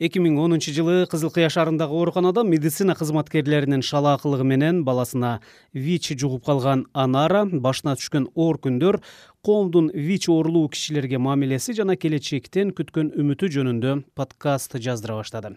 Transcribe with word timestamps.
эки 0.00 0.16
миң 0.16 0.38
онунчу 0.40 0.72
жылы 0.72 1.04
кызыл 1.12 1.28
кыя 1.28 1.50
шаарындагы 1.52 1.92
ооруканада 1.92 2.40
медицина 2.48 2.94
кызматкерлеринин 2.96 3.82
шалаакылыгы 3.84 4.46
менен 4.48 4.78
баласына 4.84 5.32
вич 5.74 6.08
жугуп 6.16 6.46
калган 6.46 6.86
анара 6.94 7.42
башына 7.44 7.98
түшкөн 8.00 8.30
оор 8.34 8.56
күндөр 8.64 9.02
коомдун 9.42 9.90
вич 9.94 10.28
оорулуу 10.28 10.68
кишилерге 10.68 11.18
мамилеси 11.18 11.72
жана 11.72 11.94
келечектен 11.96 12.74
күткөн 12.76 13.14
үмүтү 13.16 13.48
жөнүндө 13.54 13.94
подкаст 14.14 14.76
жаздыра 14.76 15.16
баштады. 15.16 15.54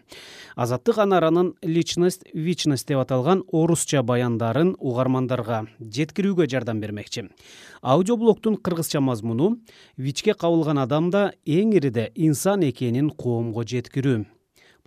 Азаттык 0.55 1.01
анаранын 1.03 1.53
личность 1.61 2.23
вичность 2.33 2.87
деп 2.87 3.01
аталган 3.03 3.43
орусча 3.51 3.99
баяндарын 4.03 4.77
угармандарга 4.79 5.65
жеткирүүгө 5.79 6.47
жардам 6.47 6.79
бермекчи. 6.79 7.27
Аудиоблогдун 7.81 8.55
кыргызча 8.55 9.01
мазмуну 9.01 9.57
вичке 9.97 10.31
кабылган 10.33 10.79
адамда 10.79 11.33
эң 11.45 11.75
ириде 11.75 12.09
инсан 12.15 12.63
экенин 12.63 13.11
коомго 13.11 13.67
жеткирүү. 13.67 14.23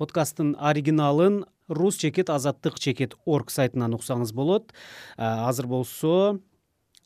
Подкасттын 0.00 0.56
оригиналын 0.56 1.44
рус 1.68 2.00
чекит 2.00 2.30
азаттык 2.30 2.80
чекит 2.80 3.14
орг 3.26 3.50
сайтынан 3.50 3.92
уксаңыз 3.92 4.32
болот. 4.32 4.72
Азыр 5.16 5.66
болсо 5.66 6.40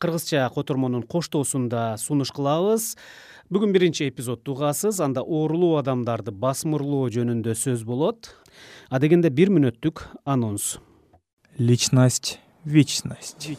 кыргызча 0.01 0.49
котормонун 0.53 1.05
коштоосунда 1.05 1.95
сунуш 2.01 2.33
кылабыз. 2.33 2.95
Бүгүн 3.53 3.73
биринчи 3.75 4.09
эпизодду 4.09 4.55
угасыз 4.55 4.99
анда 5.05 5.21
оорулуу 5.21 5.75
адамдарды 5.77 6.33
басмырлоо 6.33 7.09
жөнүндө 7.13 7.55
сөз 7.55 7.85
болот. 7.85 8.33
Адегенде 8.89 9.29
бир 9.29 9.53
мүнөттүк 9.53 10.07
анонс. 10.25 10.79
Личность 11.57 12.39
вечность 12.65 13.51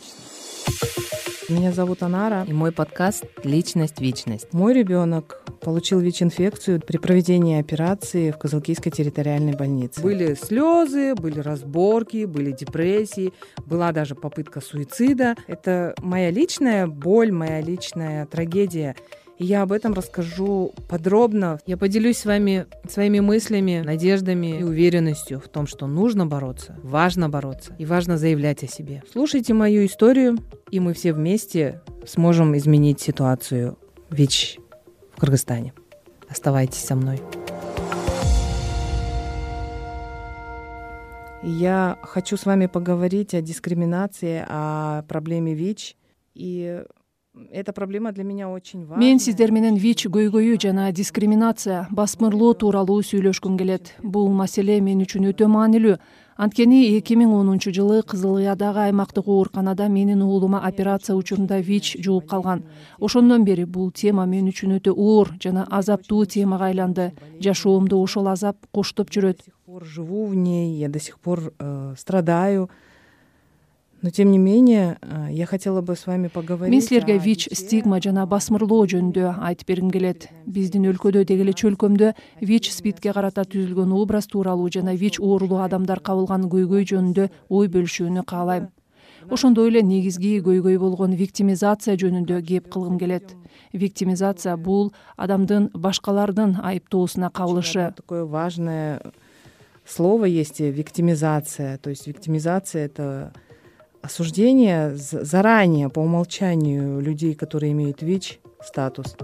меня 1.52 1.72
зовут 1.72 2.02
анара. 2.02 2.44
И 2.48 2.52
мой 2.52 2.72
подкаст 2.72 3.24
личность 3.44 4.00
вечность 4.00 4.52
мой 4.52 4.72
ребенок 4.72 5.42
получил 5.60 6.00
вич 6.00 6.22
инфекцию 6.22 6.80
при 6.80 6.96
проведении 6.96 7.60
операции 7.60 8.30
в 8.30 8.38
кызылкийской 8.38 8.90
территориальной 8.90 9.54
больнице. 9.54 10.00
Были 10.00 10.34
слезы 10.34 11.14
были 11.14 11.40
разборки 11.40 12.24
были 12.24 12.52
депрессии 12.52 13.32
была 13.66 13.92
даже 13.92 14.14
попытка 14.14 14.60
суицида. 14.60 15.36
Это 15.46 15.94
моя 15.98 16.30
личная 16.30 16.86
боль 16.86 17.30
моя 17.30 17.60
личная 17.60 18.26
трагедия 18.26 18.96
я 19.38 19.62
об 19.62 19.72
этом 19.72 19.94
расскажу 19.94 20.72
подробно. 20.88 21.58
Я 21.66 21.76
поделюсь 21.76 22.18
с 22.18 22.24
вами 22.24 22.66
своими 22.88 23.20
мыслями 23.20 23.82
надеждами 23.84 24.60
и 24.60 24.62
уверенностью 24.62 25.40
в 25.40 25.48
том 25.48 25.66
что 25.66 25.86
нужно 25.86 26.26
бороться 26.26 26.78
важно 26.82 27.28
бороться 27.28 27.74
и 27.78 27.86
важно 27.86 28.18
заявлять 28.18 28.62
о 28.62 28.68
себе. 28.68 29.02
Слушайте 29.10 29.54
мою 29.54 29.84
историю 29.86 30.38
и 30.70 30.80
мы 30.80 30.94
все 30.94 31.12
вместе 31.12 31.80
сможем 32.06 32.56
изменить 32.56 33.00
ситуацию 33.00 33.78
вич 34.10 34.58
в 35.14 35.20
кыргызстане. 35.20 35.72
Оставайтесь 36.28 36.84
со 36.84 36.94
мной. 36.94 37.20
Я 41.42 41.98
хочу 42.02 42.36
с 42.36 42.46
вами 42.46 42.66
поговорить 42.66 43.34
о 43.34 43.40
дискриминации 43.40 44.44
о 44.48 45.02
проблеме 45.08 45.54
вич 45.54 45.96
и 46.34 46.84
эта 47.50 47.72
проблема 47.72 48.12
для 48.12 48.24
меня 48.24 48.50
очень 48.50 48.84
важна 48.84 49.00
мен 49.00 49.18
сиздер 49.18 49.50
менен 49.52 49.76
вич 49.76 50.04
көйгөйү 50.06 50.58
жана 50.60 50.90
дискриминация 50.92 51.86
басмырлоо 51.90 52.52
тууралуу 52.52 53.00
сүйлөшкүм 53.00 53.56
келет. 53.56 53.94
Бул 54.02 54.28
маселе 54.28 54.80
мен 54.80 55.00
үчүн 55.00 55.30
өтө 55.32 55.48
маанилүү. 55.48 55.96
Анткени 56.36 56.82
эки 56.98 57.16
миң 57.16 57.32
онунчу 57.32 57.72
жылы 57.72 58.02
кызыл 58.02 58.36
кыядагы 58.36 58.84
аймактык 58.88 59.28
ооруканада 59.28 59.88
менин 59.88 60.22
уулума 60.22 60.60
операция 60.60 61.16
учурунда 61.16 61.60
вич 61.60 61.96
жугуп 62.04 62.28
калган. 62.28 62.64
Ошондон 63.00 63.44
бери 63.44 63.64
бул 63.64 63.90
тема 63.92 64.26
мен 64.26 64.48
үчүн 64.52 64.76
өтө 64.76 64.92
оор 64.92 65.32
жана 65.40 65.66
азаптуу 65.70 66.26
темага 66.26 66.68
айланды. 66.68 67.12
Жашоомду 67.40 68.02
ошол 68.02 68.28
азап 68.28 68.58
коштоп 68.72 69.08
жүрөт. 69.08 69.38
До 69.38 69.44
сих 69.44 69.54
пор 69.64 69.84
живу 69.86 70.26
в 70.26 70.34
ней 70.34 70.76
я 70.78 70.88
до 70.88 70.98
сих 70.98 71.18
пор 71.18 71.54
э, 71.58 71.94
страдаю 71.96 72.68
но 74.02 74.10
тем 74.10 74.30
не 74.32 74.38
менее 74.38 74.98
э, 75.00 75.28
я 75.30 75.46
хотела 75.46 75.80
бы 75.80 75.94
с 75.94 76.06
вами 76.06 76.26
поговорить 76.26 76.72
мен 76.72 76.82
силерге 76.82 77.18
вич 77.18 77.48
стигма 77.52 78.02
жана 78.02 78.26
басмырлоо 78.26 78.84
жөнүндө 78.90 79.38
айтып 79.38 79.68
бергим 79.68 79.90
келет. 79.94 80.28
Биздин 80.44 80.88
өлкөдө 80.90 81.22
деги 81.24 81.46
эле 81.46 81.54
чөлкөмдө 81.54 82.12
вич 82.42 82.72
спидке 82.74 83.12
карата 83.14 83.46
түзүлгөн 83.46 83.94
образ 83.94 84.26
тууралуу 84.26 84.68
жана 84.74 84.94
вич 84.98 85.20
оорулуу 85.20 85.62
адамдар 85.62 86.02
кабылган 86.02 86.48
көйгөй 86.50 86.84
жөнүндө 86.90 87.28
ой 87.48 87.68
бөлүшүүнү 87.70 88.26
каалайм. 88.26 88.68
Ошондой 89.30 89.70
эле 89.70 89.82
негизги 89.86 90.40
көйгөй 90.42 90.80
болгон 90.82 91.14
виктимизация 91.14 91.94
жөнүндө 91.94 92.42
кеп 92.42 92.68
кылгым 92.74 92.98
келет. 92.98 93.36
Виктимизация 93.72 94.56
бул 94.56 94.90
адамдын 95.16 95.70
башкалардын 95.74 96.58
айыптоосуна 96.60 97.30
кабылышы. 97.30 97.92
Такое 97.96 98.24
важное 98.24 99.00
слово 99.86 100.24
есть 100.24 100.58
виктимизация. 100.58 101.78
То 101.78 101.90
есть 101.90 102.08
виктимизация 102.08 102.86
это 102.86 103.32
осуждение 104.02 104.94
заранее 104.94 105.88
по 105.88 106.00
умолчанию 106.00 107.00
людей 107.00 107.34
которые 107.34 107.72
имеют 107.72 108.02
вич 108.02 108.40
статус. 108.62 109.16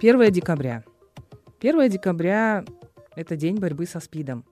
Первое 0.00 0.30
декабря. 0.30 0.84
Первое 1.60 1.88
декабря 1.88 2.64
это 3.16 3.36
день 3.36 3.56
борьбы 3.56 3.86
со 3.86 4.00
спидом. 4.00 4.44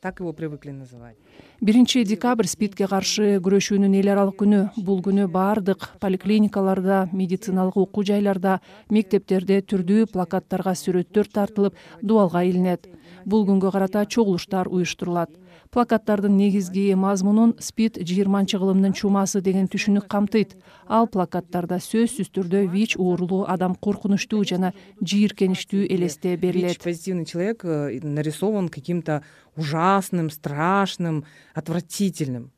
Так 0.00 0.20
его 0.20 0.34
привыкли 0.34 0.70
называть. 0.70 1.16
Биринчи 1.62 2.04
декабрь 2.04 2.44
спидке 2.44 2.86
каршы 2.86 3.38
күрөшүүнүн 3.40 3.94
эл 3.96 4.10
аралык 4.12 4.36
күнү. 4.42 4.58
Бул 4.76 5.00
күнү 5.00 5.30
баардык 5.32 5.86
поликлиникаларда 6.00 7.08
медициналык 7.12 7.78
окуу 7.80 8.04
жайларда 8.04 8.58
мектептерде 8.92 9.62
түрдүү 9.64 10.10
плакаттарга 10.12 10.74
сүрөттөр 10.76 11.30
тартылып 11.32 11.80
дубалга 12.02 12.44
илинет. 12.44 12.84
Бул 13.24 13.46
күнгө 13.48 13.72
карата 13.72 14.04
чогулуштар 14.04 14.68
уюштурулат 14.68 15.32
плакаттардын 15.74 16.36
негизги 16.38 16.94
мазмунун 16.94 17.56
спид 17.58 17.98
жыйырманчы 17.98 18.60
кылымдын 18.62 18.94
чумасы 18.94 19.40
деген 19.42 19.66
түшүнүк 19.66 20.06
камтыйт. 20.06 20.54
Ал 20.86 21.08
плакаттарда 21.10 21.80
сөзсүз 21.82 22.30
түрдө 22.30 22.62
вич 22.70 22.94
оорулуу 22.94 23.42
адам 23.50 23.74
коркунучтуу 23.74 24.44
жана 24.46 24.70
жийиркеничтүү 25.02 25.88
элесте 25.90 26.36
берилет. 26.36 26.78
позитивный 26.78 27.26
человек 27.26 27.64
э, 27.64 27.98
нарисован 28.02 28.68
каким 28.68 29.02
то 29.02 29.24
ужасным 29.56 30.30
страшным 30.30 31.24
отвратительным. 31.54 32.52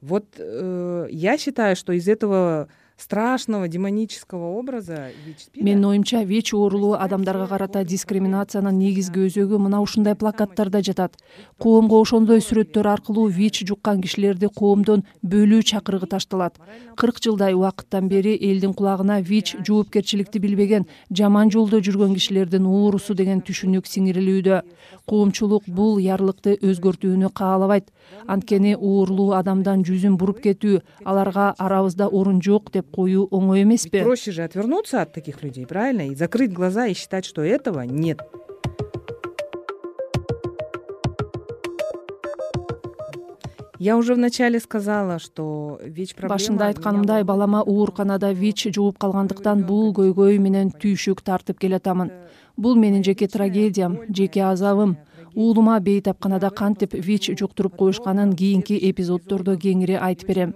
Вот 0.00 0.26
э, 0.38 1.08
я 1.10 1.36
считаю 1.36 1.76
что 1.76 1.92
из 1.92 2.08
этого 2.08 2.68
страшного 2.96 3.68
демонического 3.68 4.58
образа 4.58 5.10
менин 5.54 5.84
оюмча 5.84 6.22
вич 6.22 6.52
оорулуу 6.54 6.94
адамдарга 6.94 7.46
карата 7.46 7.84
дискриминациянын 7.84 8.78
негизги 8.78 9.26
өзөгү 9.26 9.58
мына 9.58 9.80
ушундай 9.82 10.14
плакаттарда 10.14 10.82
жатат. 10.82 11.16
Коомго 11.58 12.00
ошондой 12.00 12.40
сүрөттөр 12.40 12.86
аркылуу 12.86 13.28
вич 13.28 13.62
жуккан 13.66 14.00
кишилерди 14.02 14.48
коомдон 14.48 15.04
бөлүү 15.22 15.62
чакырыгы 15.62 16.06
ташталат. 16.06 16.58
Кырк 16.96 17.20
жылдай 17.22 17.54
убакыттан 17.54 18.08
бери 18.08 18.36
элдин 18.36 18.74
кулагына 18.74 19.20
вич 19.20 19.56
жоопкерчиликти 19.66 20.38
билбеген 20.38 20.86
жаман 21.10 21.50
жолдо 21.50 21.80
жүргөн 21.80 22.14
кишилердин 22.14 22.66
оорусу 22.66 23.14
деген 23.14 23.42
түшүнүк 23.42 23.86
сиңирилүүдө. 23.86 24.62
Коомчулук 25.06 25.66
бул 25.66 25.98
ярлыкты 25.98 26.58
өзгөртүүнү 26.62 27.32
каалабайт. 27.34 27.90
Анткени 28.26 28.74
оорулуу 28.76 29.32
адамдан 29.38 29.82
жүзүн 29.86 30.16
буруп 30.18 30.42
кетүү 30.44 30.80
аларга 31.04 31.52
арабызда 31.58 32.08
орун 32.08 32.40
жок 32.42 32.70
деп 32.72 32.81
коюу 32.82 33.28
оңой 33.30 33.62
эмеспи? 33.62 34.02
Проще 34.02 34.32
же 34.32 34.42
отвернуться 34.42 35.02
от 35.02 35.12
таких 35.12 35.42
людей 35.42 35.66
правильно? 35.66 36.08
И 36.08 36.14
закрыть 36.14 36.52
глаза 36.52 36.86
и 36.86 36.94
считать 36.94 37.24
что 37.24 37.42
этого 37.42 37.82
нет. 37.82 38.20
Я 43.82 43.96
уже 43.96 44.14
вначале 44.14 44.60
сказала 44.60 45.18
что 45.18 45.80
вич 45.82 46.14
башында 46.14 46.68
айтканымдай 46.70 47.24
балама 47.24 47.62
ооруканада 47.62 48.30
вич 48.30 48.68
жугуп 48.70 48.98
калгандыктан 49.02 49.64
бул 49.66 49.90
көйгөй 49.96 50.38
менен 50.38 50.70
түйшүк 50.70 51.18
тартып 51.26 51.58
келатамын. 51.58 52.12
Бул 52.56 52.76
менин 52.76 53.02
жеке 53.02 53.26
трагедиям 53.26 53.98
жеке 54.08 54.44
азабым 54.46 54.98
уулума 55.34 55.78
бейтапканада 55.80 56.50
кантип 56.50 56.94
вич 56.94 57.30
жуктуруп 57.38 57.76
коюшканын 57.76 58.34
кийинки 58.36 58.78
эпизоддордо 58.90 59.56
кеңири 59.56 59.98
айтып 60.00 60.28
берем. 60.28 60.54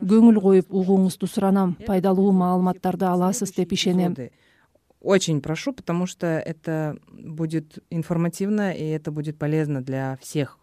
Көңүл 0.00 0.40
коюп 0.40 0.72
угууңузду 0.72 1.26
суранам 1.26 1.76
пайдалуу 1.86 2.32
маалыматтарды 2.32 3.06
аласыз 3.06 3.52
деп 3.52 3.72
ишенем. 3.72 4.16
Очень 5.00 5.40
прошу 5.40 5.72
потому 5.72 6.06
что 6.06 6.26
это 6.26 6.96
будет 7.10 7.78
информативно 7.90 8.72
и 8.72 8.84
это 8.84 9.10
будет 9.12 9.38
полезно 9.38 9.80
для 9.80 10.18
всех. 10.20 10.58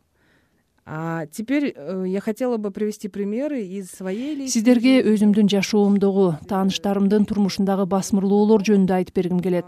А 0.87 1.25
теперь 1.31 1.73
э, 1.75 2.03
я 2.05 2.21
хотела 2.21 2.57
бы 2.57 2.69
привести 2.69 3.07
примеры 3.07 3.63
из 3.63 3.89
своей 3.89 4.47
сиздерге 4.47 5.01
өзүмдүн 5.01 5.49
жашоомдогу 5.49 6.35
тааныштарымдын 6.45 7.25
турмушундагы 7.25 7.87
басмырлоолор 7.89 8.61
жөнүндө 8.61 8.93
айтып 8.99 9.17
бергим 9.17 9.39
келет 9.41 9.65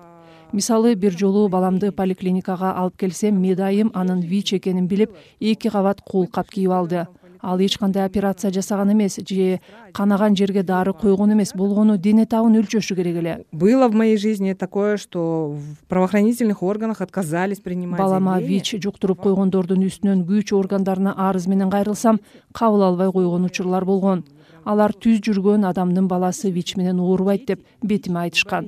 мисалы 0.54 0.96
бир 0.96 1.18
жолу 1.18 1.48
баламды 1.50 1.92
поликлиникага 1.92 2.72
алып 2.74 2.98
келсем 2.98 3.40
медайым 3.42 3.92
анын 3.94 4.22
вич 4.22 4.54
экенин 4.54 4.88
билип 4.88 5.12
эки 5.40 5.70
кабат 5.70 6.02
кол 6.02 6.28
кап 6.28 6.50
кийип 6.50 6.72
алды. 6.72 7.08
Ал 7.42 7.60
эч 7.60 7.78
кандай 7.78 8.06
операция 8.06 8.52
жасаган 8.52 8.94
эмес 8.94 9.18
же 9.18 9.60
канаган 9.94 10.36
жерге 10.36 10.64
дары 10.64 10.94
койгон 10.94 11.34
эмес 11.34 11.54
болгону 11.54 11.98
дене 11.98 12.26
табын 12.26 12.58
өлчөшү 12.62 12.96
керек 12.96 13.18
эле. 13.18 13.46
Было 13.52 13.88
в 13.88 13.94
моей 13.94 14.18
жизни 14.18 14.54
такое 14.54 14.98
что 14.98 15.52
в 15.52 15.86
правоохранительных 15.88 16.64
органах 16.64 17.02
отказались 17.02 17.60
принимать 17.60 18.00
балама 18.00 18.40
вич 18.40 18.76
жуктуруп 18.82 19.22
койгондордун 19.22 19.86
үстүнөн 19.86 20.26
күч 20.26 20.56
органдарына 20.56 21.14
арыз 21.16 21.48
менен 21.48 21.70
кайрылсам 21.70 22.20
кабыл 22.54 22.84
албай 22.84 23.12
койгон 23.12 23.46
учурлар 23.46 23.86
болгон. 23.86 24.26
Алар 24.66 24.92
түз 24.92 25.22
жүргөн 25.22 25.70
адамдын 25.70 26.08
баласы 26.08 26.50
вич 26.52 26.76
менен 26.76 27.00
оорубайт 27.00 27.46
деп 27.46 27.62
бетиме 27.84 28.22
айтышкан 28.22 28.68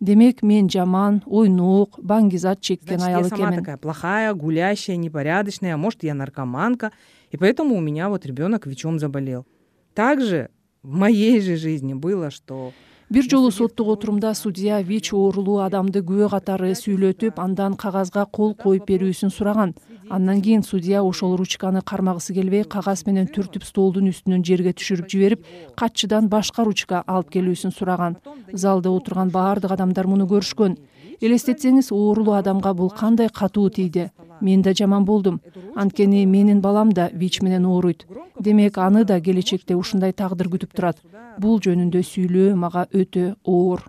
демек 0.00 0.42
мен 0.42 0.68
жаман 0.70 1.22
ойнок 1.26 1.98
баңгизат 2.00 2.60
чеккен 2.60 3.02
аял 3.02 3.24
сама 3.24 3.36
экенмин 3.36 3.58
такая 3.60 3.76
плохая 3.76 4.32
гулящая 4.34 4.96
непорядочная 4.96 5.76
может 5.76 6.02
я 6.02 6.14
наркоманка. 6.14 6.92
И 7.30 7.36
поэтому 7.36 7.76
у 7.76 7.80
меня 7.80 8.08
вот 8.08 8.26
ребенок 8.26 8.66
вичом 8.66 8.98
заболел. 8.98 9.46
Также 9.94 10.50
в 10.82 10.92
моей 10.92 11.40
же 11.40 11.56
жизни 11.56 11.94
было 11.94 12.30
что 12.30 12.72
бир 13.10 13.24
жолу 13.28 13.50
соттук 13.50 13.88
отурумда 13.88 14.32
судья 14.34 14.80
вич 14.80 15.12
оорулуу 15.12 15.58
адамды 15.66 16.00
күбө 16.00 16.30
катары 16.30 16.72
сүйлөтүп 16.78 17.38
андан 17.42 17.76
кагазга 17.76 18.24
кол 18.24 18.54
коюп 18.54 18.88
берүүсүн 18.88 19.30
сураган 19.30 19.74
андан 20.10 20.42
кийин 20.42 20.62
судья 20.62 21.02
ошол 21.02 21.36
ручканы 21.36 21.82
кармагысы 21.82 22.34
келбей 22.34 22.64
кагаз 22.64 23.06
менен 23.06 23.28
түртүп 23.30 23.62
столдун 23.64 24.10
үстүнөн 24.10 24.42
жерге 24.44 24.72
түшүрүп 24.74 25.06
жиберип 25.08 25.44
катчыдан 25.78 26.28
башка 26.28 26.64
ручка 26.66 27.04
алып 27.06 27.30
келүүсүн 27.36 27.70
сураган. 27.70 28.16
Залда 28.52 28.90
отурган 28.90 29.30
баардык 29.30 29.70
адамдар 29.70 30.10
муну 30.10 30.26
көрүшкөн. 30.26 30.76
Элестетсеңиз 31.20 31.92
оорулуу 31.94 32.34
адамга 32.34 32.74
бул 32.74 32.90
кандай 32.90 33.28
катуу 33.28 33.70
тийди. 33.70 34.10
Мен 34.40 34.62
да 34.62 34.74
жаман 34.74 35.04
болдум. 35.04 35.40
Анткени 35.76 36.26
менин 36.26 36.60
балам 36.60 36.90
да 36.90 37.10
вич 37.12 37.40
менен 37.40 37.66
ооруйт. 37.66 38.06
Демек 38.40 38.78
аны 38.78 39.04
да 39.04 39.20
келечекте 39.20 39.76
ушундай 39.76 40.12
тагдыр 40.12 40.48
күтүп 40.48 40.74
турат. 40.74 40.98
Бул 41.38 41.60
жөнүндө 41.60 42.02
сүйлөө 42.02 42.54
мага 42.56 42.88
өтө 42.92 43.36
оор. 43.44 43.84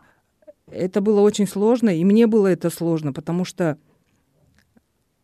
Это 0.72 1.02
было 1.02 1.20
очень 1.22 1.48
сложно 1.48 1.90
и 1.90 2.04
мне 2.06 2.28
было 2.28 2.48
это 2.48 2.70
сложно 2.70 3.12
потому 3.12 3.44
что 3.44 3.78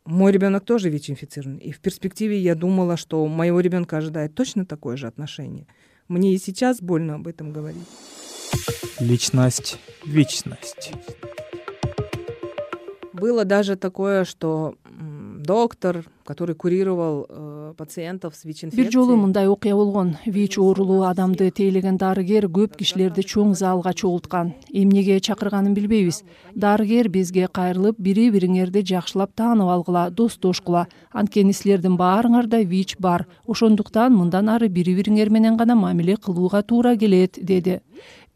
мой 0.08 0.32
ребенок 0.32 0.64
тоже 0.64 0.90
вич 0.90 1.10
инфицирован 1.10 1.58
и 1.58 1.72
в 1.72 1.80
перспективе 1.80 2.40
я 2.40 2.56
думала 2.56 2.96
что 2.96 3.28
моего 3.28 3.60
ребенка 3.60 3.98
ожидает 3.98 4.34
точно 4.34 4.66
такое 4.66 4.96
же 4.96 5.06
отношение. 5.06 5.68
Мне 6.08 6.34
и 6.34 6.38
сейчас 6.38 6.82
больно 6.82 7.16
об 7.16 7.28
этом 7.28 7.52
говорить. 7.52 7.84
Личность 9.00 9.78
вечность. 10.06 10.94
Было 13.12 13.44
даже 13.44 13.76
такое 13.76 14.24
что 14.24 14.76
доктор 15.48 16.04
который 16.28 16.56
курировал 16.56 17.26
э, 17.30 17.74
пациентов 17.78 18.36
с 18.36 18.44
вич 18.44 18.64
бир 18.64 18.92
жолу 18.92 19.16
мындай 19.16 19.48
окуя 19.48 19.76
болгон. 19.76 20.18
Вич 20.26 20.58
оорулуу 20.58 21.04
адамды 21.04 21.50
тейлеген 21.52 21.98
дарыгер 21.98 22.50
көп 22.52 22.76
кишилерди 22.76 23.24
чоң 23.24 23.56
залга 23.56 23.94
чогулткан. 23.94 24.52
Эмнеге 24.74 25.22
чакырганын 25.22 25.74
билбейбиз. 25.74 26.24
Дарыгер 26.54 27.08
бизге 27.08 27.48
кайрылып 27.48 27.96
бири 27.98 28.28
бириңерди 28.36 28.84
жакшылап 28.84 29.32
таанып 29.40 29.72
алгыла 29.72 30.10
достошкула 30.12 30.88
анткени 31.14 31.56
силердин 31.56 31.96
баарыңарда 31.96 32.62
вич 32.68 32.98
бар. 33.00 33.26
Ошондуктан 33.48 34.14
мындан 34.20 34.50
ары 34.52 34.68
бири 34.68 35.00
бириңер 35.00 35.32
менен 35.32 35.56
гана 35.56 35.76
мамиле 35.76 36.18
кылууга 36.18 36.62
туура 36.62 36.98
келет 36.98 37.40
деди. 37.42 37.80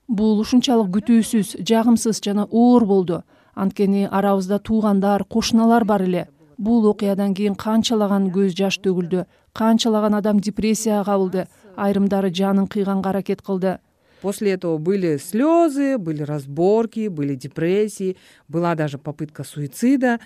Бул 0.07 0.39
ушунчалык 0.39 0.95
күтүүсүз 0.95 1.57
жагымсыз 1.59 2.23
жана 2.23 2.47
оор 2.47 2.85
болду. 2.85 3.23
Анткени 3.53 4.07
арабызда 4.09 4.59
туугандар 4.59 5.25
кошуналар 5.25 5.83
бар 5.83 6.03
эле 6.03 6.29
бул 6.61 6.85
окуядан 6.85 7.33
кийин 7.33 7.55
канчалаган 7.57 8.29
көз 8.33 8.53
жаш 8.57 8.77
төгүлдү 8.85 9.25
канчалаган 9.57 10.13
адам 10.19 10.39
депрессияга 10.39 11.07
кабылды 11.09 11.47
айрымдары 11.75 12.29
жанын 12.29 12.67
кыйганга 12.67 13.09
аракет 13.09 13.41
кылды. 13.41 13.79
После 14.21 14.51
этого 14.51 14.77
были 14.77 15.17
слезы 15.17 15.97
были 15.97 16.21
разборки 16.21 17.07
были 17.07 17.35
депрессии 17.35 18.17
была 18.47 18.75
даже 18.75 18.99
попытка 18.99 19.43
суицида. 19.43 20.19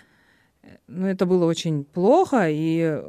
Но 0.87 1.07
это 1.07 1.25
было 1.25 1.45
очень 1.45 1.85
плохо 1.85 2.47
и 2.49 3.01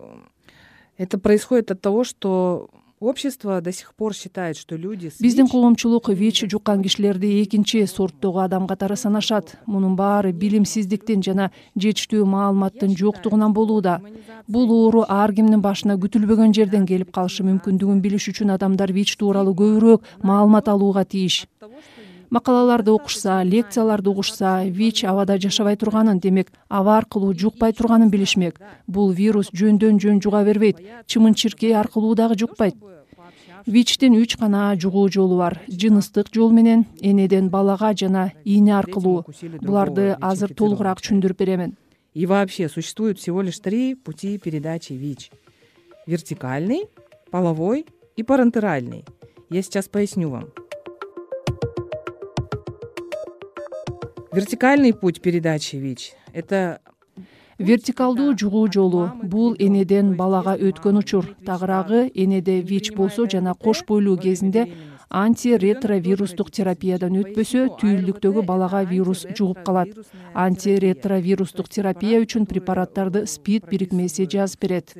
это 0.97 1.19
происходит 1.19 1.71
от 1.71 1.81
того 1.81 2.05
что 2.05 2.71
общество 3.01 3.61
до 3.61 3.73
сих 3.73 3.95
пор 3.95 4.15
считает 4.15 4.57
что 4.57 4.77
люди 4.77 5.11
биздин 5.21 5.49
коомчулук 5.49 6.09
вич 6.09 6.45
жуккан 6.51 6.83
кишилерди 6.83 7.43
экинчи 7.43 7.85
сорттогу 7.87 8.39
адам 8.39 8.67
катары 8.67 8.97
санашат. 8.97 9.59
Мунун 9.67 9.97
баары 9.97 10.33
билимсиздиктин 10.33 11.23
жана 11.23 11.51
жетиштүү 11.77 12.25
маалыматтын 12.25 12.97
жоктугунан 12.97 13.53
болууда. 13.53 14.01
бул 14.49 14.71
оору 14.71 15.05
ар 15.09 15.33
кимдин 15.35 15.61
башына 15.61 15.97
күтүлбөгөн 16.03 16.55
жерден 16.55 16.87
келип 16.87 17.11
калышы 17.11 17.43
мүмкүндүгүн 17.43 18.01
билиш 18.01 18.29
үчүн 18.31 18.55
адамдар 18.55 18.93
вич 18.93 19.17
тууралуу 19.17 19.55
көбүрөөк 19.59 20.03
маалымат 20.23 20.69
алууга 20.69 21.05
тийиш 21.05 21.47
макалаларды 22.37 22.91
окушса 22.93 23.43
лекцияларды 23.43 24.11
угушса 24.11 24.65
вич 24.65 25.05
абада 25.05 25.39
жашабай 25.39 25.77
турганын 25.77 26.21
демек 26.21 26.53
аба 26.69 26.99
аркылуу 26.99 27.33
жукпай 27.33 27.73
турганын 27.73 28.11
билишмек. 28.11 28.61
Бул 28.87 29.11
вирус 29.11 29.49
жөндөн 29.53 30.01
жөн 30.03 30.21
жуга 30.21 30.45
бербейт. 30.45 30.83
Чымын 31.07 31.35
чиркей 31.35 31.73
аркылуу 31.75 32.15
дагы 32.15 32.37
жукпайт. 32.39 32.77
Вичтин 33.67 34.15
үч 34.21 34.37
гана 34.37 34.75
жугуу 34.77 35.09
жолу 35.09 35.39
бар. 35.39 35.61
Жыныстык 35.67 36.29
жол 36.35 36.53
менен 36.53 36.85
энеден 37.01 37.49
балага 37.49 37.95
жана 37.97 38.33
ийне 38.45 38.77
аркылуу. 38.77 39.25
Буларды 39.63 40.15
азыр 40.21 40.53
толугураак 40.55 41.01
түшүндүрүп 41.01 41.39
беремин 41.41 41.77
и 42.17 42.25
вообще 42.25 42.71
существует 42.71 43.19
всего 43.19 43.43
лишь 43.43 43.59
три 43.59 43.95
пути 43.95 44.39
передачи 44.39 44.95
вич. 44.95 45.31
Вертикальный 46.07 46.89
половой 47.31 47.85
и 48.17 48.23
парентеральный 48.23 49.05
я 49.51 49.61
сейчас 49.61 49.89
поясню 49.89 50.31
вам 50.31 50.66
вертикальный 54.37 54.93
путь 54.93 55.23
передачи 55.23 55.77
вич 55.77 56.13
это 56.33 56.81
вертикалдуу 57.59 58.37
жугуу 58.39 58.71
жолу. 58.71 59.11
Бул 59.23 59.55
энеден 59.59 60.15
балага 60.17 60.57
өткөн 60.57 60.99
учур. 60.99 61.31
Тагыраагы 61.47 62.11
энеде 62.15 62.61
вич 62.61 62.93
болсо 62.93 63.25
жана 63.31 63.55
кош 63.55 63.85
бойлуу 63.89 64.19
кезинде 64.19 64.69
антиретровирустук 65.09 66.51
терапиядан 66.51 67.17
өтпөсө 67.23 67.79
түйүлдүктөгү 67.81 68.43
балага 68.45 68.83
вирус 68.85 69.25
жугуп 69.39 69.63
калат. 69.65 69.89
Антиретровирустук 70.35 71.69
терапия 71.69 72.21
үчүн 72.21 72.45
препараттарды 72.51 73.25
спид 73.27 73.71
бирикмеси 73.71 74.29
жазып 74.29 74.61
берет 74.61 74.93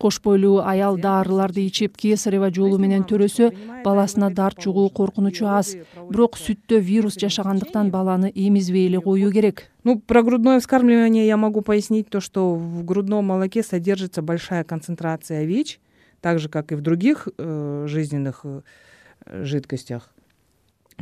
кош 0.00 0.20
бойлуу 0.24 0.62
аял 0.64 0.96
дарыларды 0.96 1.66
ичип 1.66 1.96
кесарево 2.00 2.48
жолу 2.50 2.78
менен 2.80 3.04
төрөсө 3.04 3.50
баласына 3.84 4.30
дарт 4.32 4.64
жугуу 4.64 4.88
коркунучу 4.88 5.46
аз. 5.46 5.74
Бирок 6.08 6.38
сүттө 6.40 6.80
вирус 6.80 7.18
жашагандыктан 7.20 7.90
баланы 7.90 8.32
эмизбей 8.34 8.88
эле 8.88 9.00
коюу 9.00 9.30
керек. 9.30 9.68
Ну 9.84 10.00
про 10.00 10.22
грудное 10.22 10.60
вскармливание 10.60 11.26
я 11.26 11.36
могу 11.36 11.60
пояснить 11.60 12.08
то 12.08 12.20
что 12.20 12.54
в 12.54 12.84
грудном 12.84 13.26
молоке 13.26 13.62
содержится 13.62 14.22
большая 14.22 14.64
концентрация 14.64 15.44
вич 15.44 15.80
так 16.20 16.38
же 16.38 16.48
как 16.48 16.72
и 16.72 16.74
в 16.74 16.80
других 16.80 17.28
э, 17.38 17.84
жизненных 17.88 18.40
э, 18.44 18.60
жидкостях. 19.26 20.10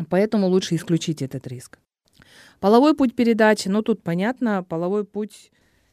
Поэтому 0.08 0.46
лучше 0.46 0.76
исключить 0.76 1.22
этот 1.22 1.46
риск. 1.46 1.78
Половой 2.60 2.94
путь 2.94 3.14
передачи 3.14 3.68
ну 3.68 3.82
тут 3.82 4.02
понятно 4.02 4.62
половой 4.62 5.04
путь 5.04 5.50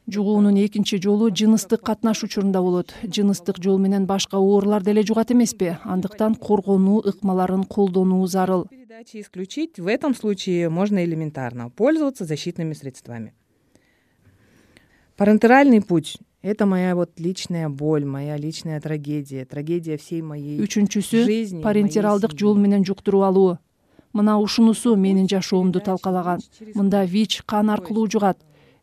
жугуунун 0.07 0.55
экинчи 0.65 1.01
жолу 1.01 1.29
жыныстык 1.29 1.81
катнаш 1.81 2.23
учурунда 2.23 2.61
болот. 2.61 2.93
Жыныстык 3.03 3.57
жол 3.63 3.77
менен 3.77 4.05
башка 4.05 4.37
оорулар 4.37 4.83
деле 4.83 5.03
жугат 5.03 5.31
эмеспи. 5.31 5.77
Андыктан 5.83 6.35
коргонуу 6.35 7.01
ыкмаларын 7.01 7.63
колдонуу 7.63 8.25
зарыл. 8.27 8.65
Передачи 8.69 9.21
исключить 9.21 9.79
в 9.79 9.87
этом 9.87 10.15
случае 10.15 10.69
можно 10.69 11.03
элементарно 11.03 11.69
пользоваться 11.69 12.25
защитными 12.25 12.73
средствами. 12.73 13.33
Парентеральный 15.17 15.81
путь 15.81 16.17
это 16.41 16.65
моя 16.65 16.95
вот 16.95 17.11
личная 17.17 17.69
боль 17.69 18.05
моя 18.05 18.37
личная 18.37 18.79
трагедия 18.81 19.45
трагедия 19.45 19.97
всей 19.97 20.21
моей 20.21 20.59
үчүнчүсү 20.59 21.23
жизни 21.23 21.61
парентералдык 21.63 22.37
жол 22.37 22.55
менен 22.55 22.85
жуктуруп 22.85 23.23
алуу. 23.23 23.57
Мына 24.13 24.37
ушунусу 24.39 24.95
менин 24.95 25.27
жашоомду 25.27 25.79
талкалаган. 25.79 26.41
мында 26.75 27.03
вич 27.05 27.41
кан 27.45 27.69
аркылуу 27.69 28.07
жугат 28.11 28.37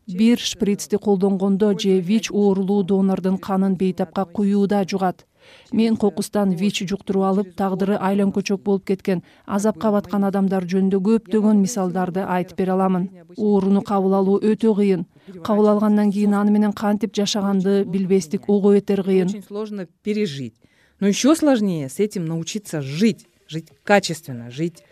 бир 0.07 0.39
шприцти 0.39 0.97
колдонгондо 0.97 1.77
же 1.79 1.99
вич 1.99 2.31
оорулуу 2.31 2.83
донордун 2.83 3.37
канын 3.37 3.75
бейтапка 3.75 4.25
куюуда 4.25 4.85
жугат. 4.89 5.25
Мен 5.71 5.97
кокустан 5.97 6.51
вич 6.51 6.79
жуктуруп 6.87 7.23
алып 7.23 7.55
тагдыры 7.55 7.97
айлан 7.99 8.31
көчөк 8.31 8.63
болуп 8.63 8.85
кеткен 8.85 9.23
азапка 9.45 9.91
баткан 9.91 10.23
адамдар 10.23 10.63
жөнүндө 10.63 11.01
көптөгөн 11.07 11.59
мисалдарды 11.59 12.23
айтып 12.23 12.57
бере 12.57 12.71
аламын. 12.71 13.09
Ооруну 13.37 13.81
кабыл 13.81 14.15
алуу 14.15 14.39
өтө 14.39 14.75
кыйын. 14.75 15.05
Кабыл 15.43 15.67
алгандан 15.67 16.11
кийин 16.11 16.33
аны 16.33 16.51
менен 16.51 16.73
кантип 16.73 17.15
жашаганды 17.15 17.83
билбестик 17.83 18.47
ого 18.47 18.73
бетер 18.73 19.03
кыйын. 19.03 19.27
Очень 19.27 19.43
сложно 19.43 19.87
пережить. 20.03 20.55
Но 20.99 21.07
еще 21.07 21.35
сложнее 21.35 21.89
с 21.89 21.99
этим 21.99 22.25
научиться 22.25 22.81
жить. 22.81 23.27
Жить 23.47 23.67
качественно 23.83 24.49
жить 24.49 24.83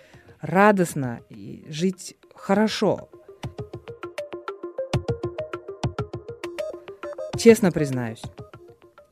радостно 0.41 1.21
жить 1.69 2.15
хорошо 2.35 3.09
честно 7.41 7.71
признаюсь 7.71 8.21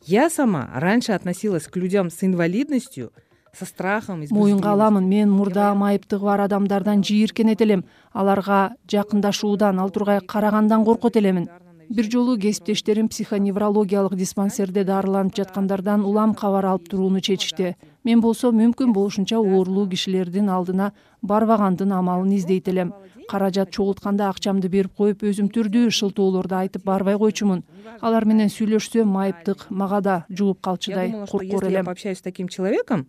я 0.05 0.29
сама 0.29 0.69
раньше 0.75 1.13
относилась 1.13 1.65
к 1.65 1.75
людям 1.75 2.11
с 2.11 2.23
инвалидностью 2.23 3.11
со 3.57 3.65
страхом 3.65 4.23
моюнга 4.29 4.71
аламын. 4.71 5.09
мен 5.09 5.31
мурда 5.31 5.73
майыптыгы 5.73 6.25
бар 6.25 6.41
адамдардан 6.41 7.03
жийиркенет 7.03 7.59
элем 7.61 7.85
аларга 8.13 8.75
жакындашуудан 8.87 9.79
ал 9.79 9.89
тургай 9.89 10.19
карагандан 10.21 10.85
коркот 10.85 11.17
элемин 11.17 11.49
бир 11.89 12.09
жолу 12.11 12.37
кесиптештерим 12.37 13.09
психоневрологиялык 13.09 14.15
диспансерде 14.15 14.83
дарыланып 14.83 15.35
жаткандардан 15.35 16.05
улам 16.05 16.35
кабар 16.35 16.65
алып 16.65 16.89
турууну 16.89 17.19
чечишти. 17.19 17.75
Мен 18.03 18.21
болсо 18.21 18.51
мүмкүн 18.53 18.93
болушунча 18.93 19.37
оорулуу 19.37 19.87
кишилердин 19.89 20.49
алдына 20.49 20.91
барбагандын 21.21 21.91
амалын 21.91 22.35
издейт 22.37 22.67
элем. 22.67 22.93
Каражат 23.29 23.71
чогултканда 23.71 24.29
акчамды 24.29 24.69
берип 24.69 24.93
коюп 24.95 25.23
өзүм 25.23 25.49
түрдүү 25.49 25.89
шылтоолорду 25.89 26.55
айтып 26.55 26.85
барбай 26.85 27.17
койчумун. 27.17 27.63
Алар 28.01 28.25
менен 28.25 28.49
сүйлөшсөм 28.49 29.09
майыптык 29.09 29.65
мага 29.69 30.01
да 30.01 30.25
жугуп 30.29 30.61
калчудай 30.61 31.11
коркор 31.29 31.65
элем. 31.65 31.85
пообщаюсь 31.85 32.19
с 32.19 32.21
таким 32.21 32.47
человеком 32.47 33.07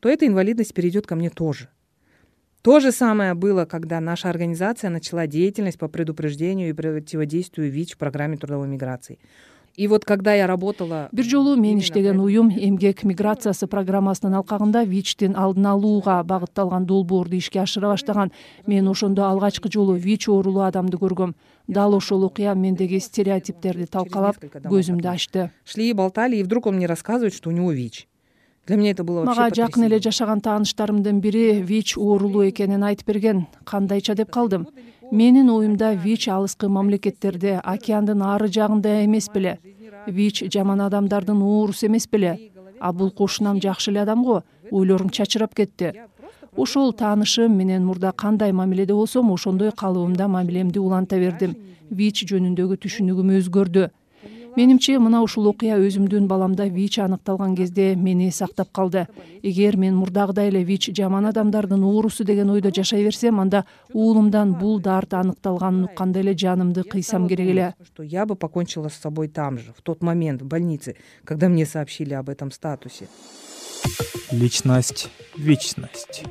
то 0.00 0.08
эта 0.08 0.26
инвалидность 0.26 0.74
перейдет 0.74 1.06
ко 1.06 1.16
мне 1.16 1.30
тоже 1.30 1.68
то 2.62 2.80
же 2.80 2.92
самое 2.92 3.34
было 3.34 3.64
когда 3.64 4.00
наша 4.00 4.28
организация 4.28 4.90
начала 4.90 5.26
деятельность 5.26 5.78
по 5.78 5.88
предупреждению 5.88 6.70
и 6.70 6.72
противодействию 6.72 7.70
вич 7.70 7.94
в 7.94 7.98
программе 7.98 8.36
трудовой 8.36 8.68
миграции. 8.68 9.18
И 9.78 9.86
вот 9.86 10.04
когда 10.04 10.34
я 10.34 10.48
работала 10.48 11.08
бир 11.12 11.24
жолу 11.24 11.54
мен 11.54 11.78
иштеген 11.78 12.18
уюм 12.18 12.50
эмгек 12.50 13.04
миграциясы 13.04 13.68
программасынын 13.68 14.34
алкагында 14.40 14.82
вичтин 14.82 15.36
алдын 15.38 15.68
алууга 15.70 16.16
багытталган 16.24 16.84
долбоорду 16.84 17.38
ишке 17.38 17.60
ашыра 17.62 17.92
баштаган 17.92 18.32
мен 18.66 18.88
ошондо 18.88 19.28
алгачкы 19.28 19.70
жолу 19.70 19.94
вич 19.94 20.26
оорулуу 20.26 20.66
адамды 20.66 20.98
көргөм. 20.98 21.36
Дал 21.68 21.94
ошол 21.94 22.24
окуя 22.24 22.54
мендеги 22.54 22.98
стереотиптерди 22.98 23.86
талкалап 23.86 24.42
көзүмдү 24.42 25.06
ачты. 25.06 25.52
Шли 25.64 25.90
и 25.90 25.92
болтали 25.92 26.34
и 26.38 26.42
вдруг 26.42 26.66
он 26.66 26.74
мне 26.74 26.86
рассказывает 26.86 27.32
что 27.32 27.50
у 27.50 27.52
него 27.52 27.70
вич 27.70 28.08
для 28.68 28.76
меня 28.76 28.90
это 28.90 29.02
было 29.02 29.24
мага 29.24 29.48
жакын 29.48 29.86
эле 29.86 29.98
жашаган 29.98 30.42
тааныштарымдын 30.44 31.20
бири 31.24 31.62
вич 31.62 31.96
оорулуу 31.96 32.44
экенин 32.50 32.84
айтып 32.84 33.08
берген 33.08 33.46
кандайча 33.64 34.14
деп 34.14 34.30
калдым. 34.30 34.66
Менин 35.10 35.48
оюмда 35.48 35.94
вич 35.94 36.28
алыскы 36.28 36.68
мамлекеттерде 36.68 37.62
океандын 37.64 38.22
ары 38.22 38.48
жагында 38.52 39.04
эмес 39.06 39.30
беле. 39.32 39.58
Вич 40.06 40.42
жаман 40.52 40.82
адамдардын 40.84 41.40
оорусу 41.40 41.86
эмес 41.86 42.06
беле. 42.12 42.52
А 42.78 42.92
бул 42.92 43.10
кошунам 43.10 43.60
жакшы 43.60 43.90
эле 43.90 44.02
адам 44.02 44.22
го 44.22 44.42
ойлорум 44.70 45.08
чачырап 45.08 45.54
кетти. 45.54 45.94
Ошол 46.54 46.92
таанышым 46.92 47.56
менен 47.56 47.86
мурда 47.86 48.12
кандай 48.12 48.52
мамиледе 48.52 48.92
болсом 48.92 49.32
ошондой 49.32 49.72
калыбымда 49.72 50.28
мамилемди 50.28 50.78
уланта 50.78 51.16
бердим. 51.16 51.56
Вич 51.88 52.26
жөнүндөгү 52.28 52.76
түшүнүгүм 52.84 53.38
өзгөрдү 53.38 53.88
менимче 54.56 54.98
мына 54.98 55.22
ушул 55.22 55.46
окуя 55.50 55.78
өзүмдүн 55.78 56.26
баламда 56.28 56.66
вич 56.68 56.98
аныкталган 56.98 57.54
кезде 57.56 57.94
мени 57.96 58.30
сактап 58.30 58.70
калды. 58.72 59.06
Эгер 59.42 59.76
мен 59.76 59.96
мурдагыдай 59.96 60.48
эле 60.48 60.62
вич 60.64 60.90
жаман 60.96 61.26
адамдардын 61.26 61.82
оорусу 61.82 62.24
деген 62.24 62.50
ойдо 62.50 62.70
жашай 62.74 63.04
берсем 63.04 63.40
анда 63.40 63.64
уулумдан 63.92 64.54
бул 64.54 64.80
дарт 64.80 65.14
аныкталганын 65.14 65.84
укканда 65.84 66.20
эле 66.20 66.36
жанымды 66.36 66.84
кыйсам 66.84 67.28
керек 67.28 67.46
эле. 67.48 67.74
что 67.84 68.02
я 68.02 68.26
бы 68.26 68.34
покончила 68.34 68.88
с 68.88 68.94
собой 68.94 69.28
там 69.28 69.58
же 69.58 69.72
в 69.76 69.82
тот 69.82 70.02
момент 70.02 70.42
в 70.42 70.46
больнице 70.46 70.96
когда 71.24 71.48
мне 71.48 71.66
сообщили 71.66 72.14
об 72.14 72.28
этом 72.28 72.50
статусе. 72.50 73.08
Личность 74.30 75.10
вечность 75.36 76.24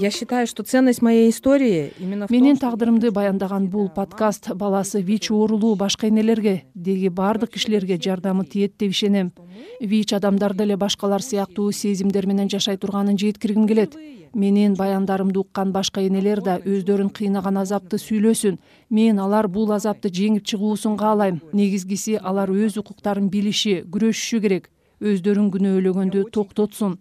я 0.00 0.10
считаю 0.10 0.46
что 0.46 0.62
ценность 0.62 1.02
моей 1.02 1.30
истории 1.30 1.92
именно 1.98 2.26
менин 2.30 2.56
тагдырымды 2.56 3.10
баяндаган 3.10 3.68
бул 3.68 3.88
подкаст 3.88 4.50
баласы 4.54 5.00
вич 5.02 5.30
оорулуу 5.30 5.74
башка 5.74 6.08
энелерге 6.08 6.64
деги 6.74 7.08
баардык 7.08 7.50
кишилерге 7.50 7.98
жардамы 7.98 8.44
тиет 8.44 8.76
деп 8.78 8.92
ишенем. 8.92 9.32
Вич 9.80 10.12
адамдар 10.12 10.54
деле 10.54 10.76
башкалар 10.76 11.22
сыяктуу 11.22 11.72
сезимдер 11.72 12.26
менен 12.26 12.48
жашай 12.48 12.76
турганын 12.76 13.18
жеткиргим 13.18 13.66
келет. 13.66 13.96
Менин 14.34 14.74
баяндарымды 14.74 15.40
уккан 15.40 15.72
башка 15.72 16.02
энелер 16.02 16.42
да 16.42 16.58
өздөрүн 16.58 17.10
кыйнаган 17.10 17.58
азапты 17.58 17.98
сүйлөсүн. 17.98 18.58
Мен 18.90 19.18
алар 19.18 19.48
бул 19.48 19.72
азапты 19.72 20.10
жеңип 20.10 20.44
чыгуусун 20.44 20.96
каалайм 20.96 21.40
негизгиси 21.52 22.20
алар 22.22 22.50
өз 22.50 22.78
укуктарын 22.78 23.30
билиши 23.30 23.82
күрөшүшү 23.88 24.40
керек 24.40 24.70
өздөрүн 24.98 25.50
күнөөлөгөндү 25.54 26.24
токтотсун. 26.34 26.98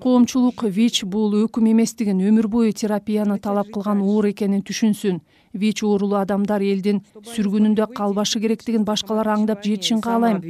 Коомчулук 0.00 0.62
вич 0.70 1.02
бул 1.04 1.34
өкүм 1.42 1.66
эместигин 1.72 2.22
өмүр 2.22 2.46
бою 2.48 2.72
терапияны 2.72 3.38
талап 3.42 3.72
кылган 3.74 4.00
оор 4.00 4.30
экенин 4.30 4.62
түшүнсүн. 4.62 5.18
Вич 5.52 5.82
оорулуу 5.82 6.20
адамдар 6.22 6.62
элдин 6.62 7.02
сүргүнүндө 7.34 7.90
калбашы 7.96 8.40
керектигин 8.40 8.86
башкалар 8.86 9.34
аңдап 9.34 9.64
жетишин 9.66 10.00
каалайм. 10.00 10.40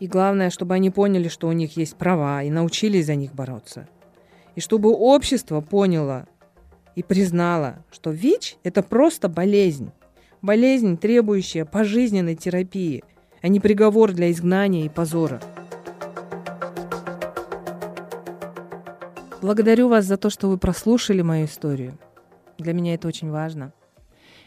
И 0.00 0.06
главное 0.06 0.50
чтобы 0.50 0.74
они 0.74 0.90
поняли 0.90 1.28
что 1.28 1.48
у 1.48 1.52
них 1.52 1.76
есть 1.76 1.96
права 1.96 2.42
и 2.42 2.50
научились 2.50 3.06
за 3.06 3.14
них 3.14 3.34
бороться. 3.34 3.88
И 4.54 4.60
чтобы 4.60 4.90
общество 4.90 5.60
поняло 5.60 6.26
и 6.94 7.02
признало 7.02 7.84
что 7.90 8.10
вич 8.10 8.56
это 8.62 8.82
просто 8.82 9.28
болезнь. 9.28 9.90
Болезнь 10.40 10.96
требующая 10.96 11.64
пожизненной 11.64 12.36
терапии 12.36 13.02
а 13.42 13.48
не 13.48 13.60
приговор 13.60 14.12
для 14.12 14.30
изгнания 14.30 14.84
и 14.84 14.88
позора. 14.88 15.40
Благодарю 19.40 19.88
вас 19.88 20.04
за 20.04 20.16
то 20.16 20.30
что 20.30 20.48
вы 20.48 20.58
прослушали 20.58 21.22
мою 21.22 21.46
историю. 21.46 21.96
Для 22.58 22.72
меня 22.72 22.94
это 22.94 23.06
очень 23.06 23.30
важно. 23.30 23.72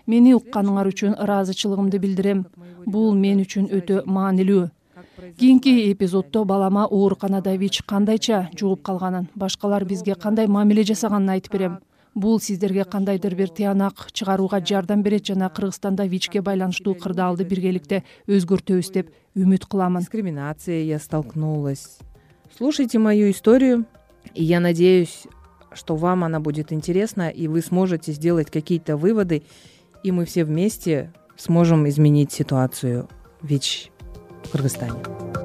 Мени 0.06 0.34
укканыңар 0.34 0.90
үчүн 0.90 1.14
ыраазычылыгымды 1.16 2.00
билдирем. 2.02 2.48
Бул 2.86 3.14
мен 3.16 3.40
үчүн 3.46 3.70
өтө 3.70 4.02
маанилүү. 4.06 4.70
Кийинки 5.38 5.92
эпизоддо 5.94 6.44
балама 6.44 6.88
ооруканада 6.90 7.56
вич 7.56 7.84
кандайча 7.86 8.50
жугуп 8.58 8.82
калганын 8.82 9.30
башкалар 9.36 9.86
бизге 9.86 10.16
кандай 10.16 10.48
мамиле 10.48 10.84
жасаганын 10.84 11.38
айтып 11.38 11.54
берем 11.54 11.78
бул 12.14 12.40
сиздерге 12.40 12.84
кандайдыр 12.84 13.36
бир 13.36 13.50
тыянак 13.50 14.12
чыгарууга 14.12 14.60
жардам 14.66 15.04
берет 15.04 15.26
жана 15.26 15.50
кыргызстанда 15.50 16.06
вичке 16.06 16.42
байланыштуу 16.42 16.96
кырдаалды 16.96 17.44
биргеликте 17.44 18.04
өзгөртөбүз 18.28 18.92
деп 18.92 19.12
үмүт 19.36 19.66
кыламын. 19.66 20.02
Дискриминацией 20.02 20.88
я 20.88 21.00
столкнулась. 21.00 22.00
Слушайте 22.58 23.00
мою 23.00 23.32
историю 23.32 23.86
и 24.34 24.44
я 24.44 24.60
надеюсь 24.60 25.28
что 25.74 25.96
вам 25.96 26.24
она 26.24 26.40
будет 26.40 26.74
интересна 26.74 27.30
и 27.30 27.48
вы 27.48 27.62
сможете 27.62 28.12
сделать 28.12 28.52
какие 28.52 28.80
то 28.80 28.98
выводы 28.98 29.44
и 30.04 30.12
мы 30.12 30.26
все 30.26 30.44
вместе 30.44 31.14
сможем 31.38 31.88
изменить 31.88 32.32
ситуацию 32.32 33.08
вич 33.42 33.90
в 34.44 34.52
кыргызстане 34.52 35.41